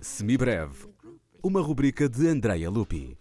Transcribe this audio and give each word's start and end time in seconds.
Semibreve, 0.00 0.86
uma 1.42 1.60
rubrica 1.60 2.08
de 2.08 2.28
Andrea 2.28 2.70
Lupi. 2.70 3.16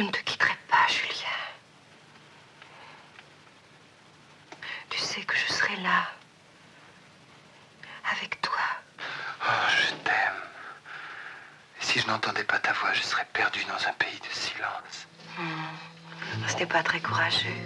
Je 0.00 0.06
ne 0.06 0.10
te 0.10 0.20
quitterai 0.20 0.56
pas, 0.70 0.86
Julien. 0.88 1.28
Tu 4.88 4.98
sais 4.98 5.20
que 5.20 5.36
je 5.36 5.52
serai 5.52 5.76
là. 5.76 6.08
Avec 8.10 8.40
toi. 8.40 8.62
Oh, 9.46 9.68
je 9.68 9.92
t'aime. 10.02 10.40
Et 11.82 11.84
si 11.84 12.00
je 12.00 12.06
n'entendais 12.06 12.44
pas 12.44 12.58
ta 12.60 12.72
voix, 12.72 12.94
je 12.94 13.02
serais 13.02 13.26
perdu 13.34 13.62
dans 13.66 13.86
un 13.86 13.92
pays 13.92 14.18
de 14.20 14.34
silence. 14.34 15.06
Ce 16.48 16.56
n'est 16.56 16.64
pas 16.64 16.82
très 16.82 17.00
courageux. 17.00 17.60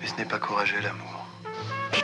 Mais 0.00 0.08
ce 0.08 0.14
n'est 0.16 0.24
pas 0.24 0.40
courageux, 0.40 0.80
l'amour. 0.80 1.24
Et 1.92 2.02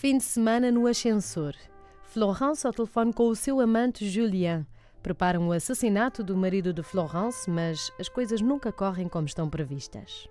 Fim 0.00 0.16
de 0.16 0.24
semana 0.24 0.72
no 0.72 0.86
ascensor. 0.86 1.54
Florence 2.04 2.66
ao 2.66 2.72
telefone 2.72 3.12
com 3.12 3.28
o 3.28 3.36
seu 3.36 3.60
amante 3.60 4.08
Julien. 4.08 4.66
Preparam 5.02 5.46
o 5.46 5.52
assassinato 5.52 6.24
do 6.24 6.34
marido 6.34 6.72
de 6.72 6.82
Florence, 6.82 7.50
mas 7.50 7.92
as 8.00 8.08
coisas 8.08 8.40
nunca 8.40 8.72
correm 8.72 9.06
como 9.10 9.26
estão 9.26 9.46
previstas. 9.46 10.26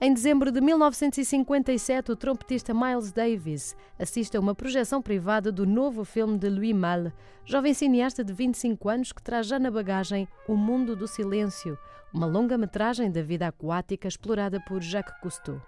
Em 0.00 0.14
dezembro 0.14 0.52
de 0.52 0.60
1957, 0.60 2.12
o 2.12 2.14
trompetista 2.14 2.72
Miles 2.72 3.10
Davis 3.10 3.74
assiste 3.98 4.36
a 4.36 4.40
uma 4.40 4.54
projeção 4.54 5.02
privada 5.02 5.50
do 5.50 5.66
novo 5.66 6.04
filme 6.04 6.38
de 6.38 6.48
Louis 6.48 6.72
Malle, 6.72 7.12
jovem 7.44 7.74
cineasta 7.74 8.22
de 8.22 8.32
25 8.32 8.88
anos 8.88 9.10
que 9.10 9.20
traz 9.20 9.48
já 9.48 9.58
na 9.58 9.72
bagagem 9.72 10.28
O 10.46 10.54
Mundo 10.54 10.94
do 10.94 11.08
Silêncio, 11.08 11.76
uma 12.14 12.26
longa-metragem 12.26 13.10
da 13.10 13.22
vida 13.22 13.48
aquática 13.48 14.06
explorada 14.06 14.60
por 14.60 14.80
Jacques 14.80 15.20
Cousteau. 15.20 15.60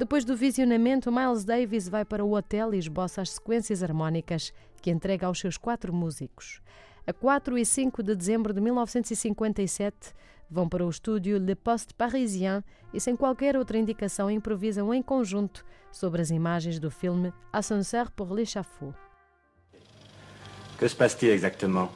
Depois 0.00 0.24
do 0.24 0.34
visionamento, 0.34 1.12
Miles 1.12 1.44
Davis 1.44 1.86
vai 1.86 2.06
para 2.06 2.24
o 2.24 2.32
hotel 2.32 2.72
e 2.72 2.78
esboça 2.78 3.20
as 3.20 3.32
sequências 3.32 3.82
harmónicas 3.82 4.50
que 4.80 4.90
entrega 4.90 5.26
aos 5.26 5.38
seus 5.38 5.58
quatro 5.58 5.92
músicos. 5.92 6.62
A 7.06 7.12
4 7.12 7.58
e 7.58 7.66
5 7.66 8.02
de 8.02 8.14
dezembro 8.14 8.54
de 8.54 8.62
1957, 8.62 10.14
vão 10.50 10.66
para 10.66 10.86
o 10.86 10.88
estúdio 10.88 11.36
Le 11.36 11.54
Poste 11.54 11.92
Parisien 11.92 12.64
e, 12.94 12.98
sem 12.98 13.14
qualquer 13.14 13.58
outra 13.58 13.76
indicação, 13.76 14.30
improvisam 14.30 14.94
em 14.94 15.02
conjunto 15.02 15.66
sobre 15.92 16.22
as 16.22 16.30
imagens 16.30 16.78
do 16.78 16.90
filme 16.90 17.30
Ascenseur 17.52 18.10
pour 18.10 18.32
l'échafaud. 18.32 18.96
Que 20.78 20.88
se 20.88 20.96
passe-t-il 20.96 21.30
exactement 21.30 21.90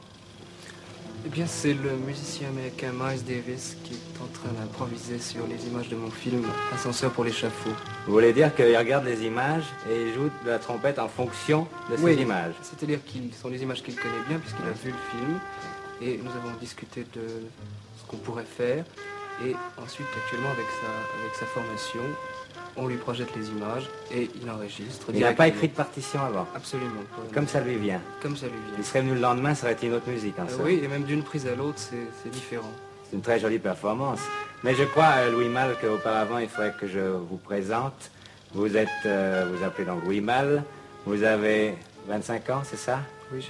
Eh 1.25 1.29
bien, 1.29 1.47
c'est 1.47 1.73
le 1.73 1.91
musicien 2.05 2.49
américain 2.49 2.91
Miles 2.91 3.23
Davis 3.23 3.75
qui 3.83 3.93
est 3.93 4.21
en 4.21 4.27
train 4.27 4.53
d'improviser 4.59 5.17
sur 5.17 5.47
les 5.47 5.65
images 5.67 5.89
de 5.89 5.95
mon 5.95 6.11
film 6.11 6.43
Ascenseur 6.71 7.11
pour 7.11 7.23
l'échafaud. 7.23 7.71
Vous 8.05 8.13
voulez 8.13 8.31
dire 8.31 8.53
qu'il 8.55 8.77
regarde 8.77 9.05
les 9.05 9.23
images 9.23 9.63
et 9.89 10.03
il 10.03 10.13
joue 10.13 10.29
de 10.45 10.49
la 10.51 10.59
trompette 10.59 10.99
en 10.99 11.07
fonction 11.07 11.67
de 11.89 11.97
ces 11.97 12.03
Oui, 12.03 12.13
images. 12.15 12.53
C'est-à-dire 12.61 13.03
qu'ils 13.03 13.33
sont 13.33 13.49
les 13.49 13.63
images 13.63 13.81
qu'il 13.81 13.95
connaît 13.95 14.23
bien 14.29 14.37
puisqu'il 14.37 14.65
a 14.67 14.71
vu 14.71 14.91
le 14.91 15.19
film. 15.19 15.39
Et 16.01 16.19
nous 16.23 16.29
avons 16.29 16.55
discuté 16.59 17.05
de 17.15 17.27
ce 17.97 18.05
qu'on 18.07 18.17
pourrait 18.17 18.45
faire. 18.45 18.85
Et 19.43 19.55
ensuite 19.81 20.07
actuellement 20.23 20.51
avec 20.51 20.67
sa, 20.79 21.21
avec 21.21 21.35
sa 21.39 21.45
formation 21.47 22.01
on 22.77 22.87
lui 22.87 22.97
projette 22.97 23.35
les 23.35 23.49
images 23.49 23.89
et 24.11 24.29
il 24.41 24.49
enregistre. 24.49 25.07
Il 25.13 25.19
n'a 25.21 25.33
pas 25.33 25.47
écrit 25.47 25.67
de 25.69 25.73
partition 25.73 26.19
avant 26.21 26.47
Absolument. 26.55 27.01
pas. 27.15 27.33
Comme 27.33 27.47
ça 27.47 27.61
lui 27.61 27.75
vient. 27.75 28.01
Comme 28.21 28.35
ça 28.35 28.47
lui 28.47 28.53
Il 28.71 28.75
vient. 28.75 28.83
serait 28.83 29.01
venu 29.01 29.13
le 29.15 29.21
lendemain, 29.21 29.55
ça 29.55 29.65
aurait 29.67 29.73
été 29.73 29.87
une 29.87 29.93
autre 29.93 30.09
musique. 30.09 30.37
en 30.39 30.43
Euh, 30.43 30.63
oui, 30.63 30.81
et 30.83 30.87
même 30.87 31.03
d'une 31.03 31.23
prise 31.23 31.47
à 31.47 31.55
l'autre, 31.55 31.77
c'est 31.79 32.29
différent. 32.29 32.71
C'est 33.09 33.15
une 33.15 33.21
très 33.21 33.39
jolie 33.39 33.59
performance. 33.59 34.19
Mais 34.63 34.73
je 34.75 34.83
crois, 34.83 35.13
euh, 35.17 35.31
Louis 35.31 35.47
Malle, 35.49 35.75
qu'auparavant, 35.79 36.39
il 36.39 36.49
faudrait 36.49 36.73
que 36.79 36.87
je 36.87 36.99
vous 36.99 37.37
présente. 37.37 38.11
Vous 38.53 38.75
êtes, 38.75 38.87
euh, 39.05 39.45
vous 39.53 39.63
appelez 39.63 39.85
donc 39.85 40.03
Louis 40.03 40.21
Malle. 40.21 40.63
Vous 41.05 41.23
avez 41.23 41.75
25 42.07 42.49
ans, 42.49 42.61
c'est 42.63 42.77
ça? 42.77 42.99
Oui, 43.31 43.41
je- 43.41 43.47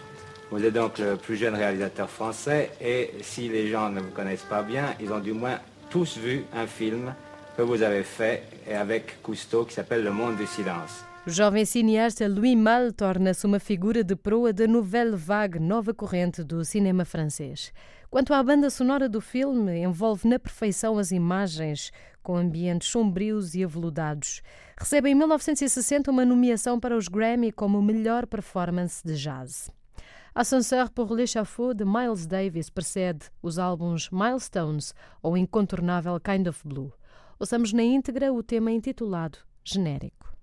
Vous 0.52 0.64
êtes 0.64 0.74
donc 0.74 1.00
le 1.00 1.16
plus 1.16 1.38
jeune 1.38 1.56
réalisateur 1.56 2.10
français. 2.10 2.72
Et 2.82 3.12
si 3.22 3.50
les 3.50 3.68
gens 3.70 3.90
ne 3.90 4.00
vous 4.02 4.12
connaissent 4.12 4.44
pas 4.48 4.62
bien, 4.62 4.94
ils 5.00 5.12
ont 5.12 5.20
du 5.20 5.34
moins 5.34 5.58
tous 5.90 6.18
vu 6.18 6.44
un 6.56 6.68
film 6.68 7.14
que 7.56 7.62
vous 7.62 7.82
avez 7.82 8.04
fait 8.04 8.44
avec 8.68 9.22
Cousteau 9.22 9.66
qui 9.66 9.74
s'appelle 9.74 10.04
Le 10.04 10.12
Monde 10.12 10.36
du 10.36 10.46
Silence. 10.46 11.06
O 11.26 11.32
jovem 11.32 11.66
cineasta 11.66 12.28
Louis 12.28 12.56
Malle 12.56 12.94
torna-se 12.94 13.48
uma 13.48 13.60
figura 13.60 14.04
de 14.04 14.16
proa 14.16 14.54
da 14.54 14.68
Nouvelle 14.68 15.16
Vague, 15.16 15.60
nova 15.60 15.94
corrente 15.94 16.44
do 16.44 16.64
cinema 16.64 17.04
francês. 17.04 17.72
Quanto 18.12 18.34
à 18.34 18.44
banda 18.44 18.70
sonora 18.70 19.10
do 19.10 19.20
filme, 19.20 19.80
envolve 19.80 20.28
na 20.28 20.38
perfeição 20.38 21.00
as 21.00 21.12
imagens, 21.12 21.92
com 22.22 22.36
ambientes 22.38 22.90
sombrios 22.90 23.56
e 23.56 23.64
aveludados. 23.64 24.42
Recebe 24.78 25.10
em 25.10 25.16
1960 25.16 26.12
uma 26.12 26.26
nomeação 26.26 26.80
para 26.80 26.96
os 26.96 27.08
Grammy 27.08 27.52
como 27.52 27.82
melhor 27.82 28.28
performance 28.28 29.02
de 29.04 29.16
jazz. 29.16 29.72
Ascenseur 30.36 30.92
pour 30.92 31.14
l'échafaud 31.14 31.74
de 31.74 31.86
Miles 31.86 32.28
Davis 32.28 32.70
precede 32.70 33.32
os 33.42 33.58
álbuns 33.58 34.10
Milestones 34.12 34.94
ou 35.24 35.38
Incontornável 35.38 36.20
Kind 36.20 36.48
of 36.48 36.62
Blue. 36.68 36.92
Ouçamos 37.40 37.74
na 37.74 37.84
íntegra 37.84 38.32
o 38.32 38.42
tema 38.42 38.72
intitulado 38.72 39.40
Genérico. 39.64 40.35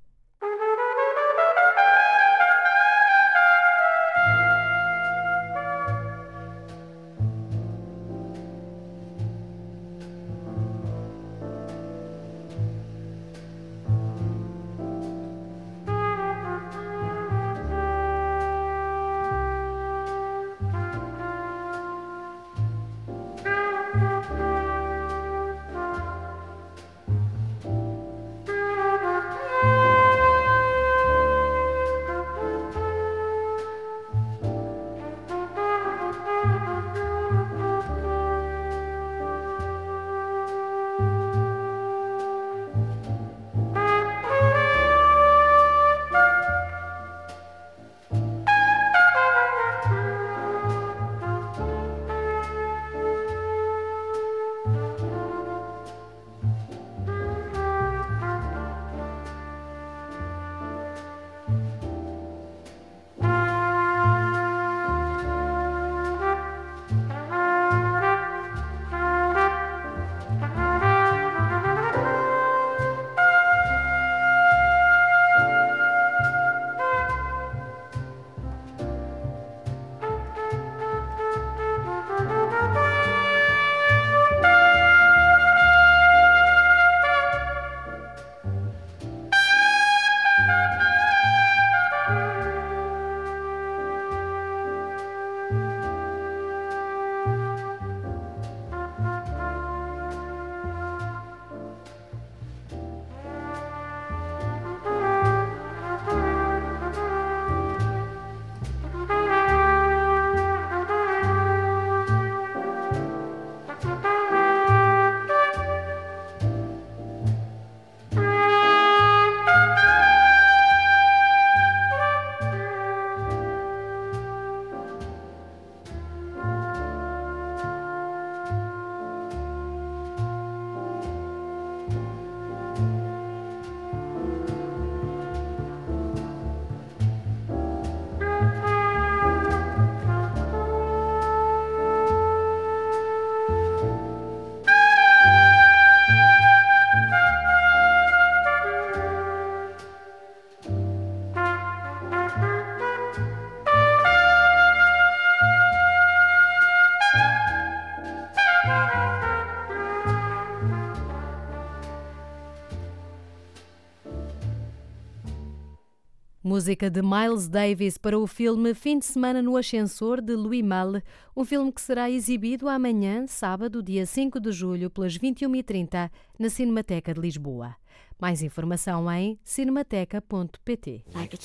Música 166.45 166.91
de 166.91 167.01
Miles 167.03 167.49
Davis 167.49 167.97
para 167.97 168.19
o 168.19 168.27
filme 168.27 168.75
Fim 168.75 168.99
de 168.99 169.05
Semana 169.05 169.41
no 169.41 169.57
Ascensor 169.57 170.21
de 170.21 170.35
Louis 170.35 170.65
Malle, 170.65 171.01
um 171.37 171.45
filme 171.45 171.71
que 171.71 171.81
será 171.81 172.11
exibido 172.11 172.69
amanhã, 172.69 173.29
sábado, 173.29 173.81
dia 173.81 174.05
5 174.05 174.41
de 174.41 174.51
julho, 174.51 174.91
pelas 174.91 175.17
21h30, 175.17 176.11
na 176.37 176.51
Cinemateca 176.51 177.15
de 177.15 177.21
Lisboa. 177.21 177.77
Mais 178.21 178.43
informação 178.43 179.09
em 179.13 179.39
cinemateca.pt. 179.45 181.05
Like 181.15 181.39